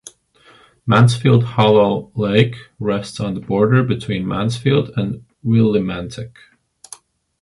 Mansfield 0.87 1.43
Hollow 1.43 2.11
Lake 2.15 2.55
rests 2.79 3.19
on 3.19 3.35
the 3.35 3.39
border 3.39 3.83
between 3.83 4.27
Mansfield 4.27 4.89
and 4.97 5.23
Willimantic. 5.45 6.37